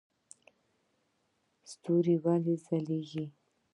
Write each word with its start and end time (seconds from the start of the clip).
ستوري 1.71 2.15
ولې 2.23 2.55
ځلیږي؟ 2.65 3.25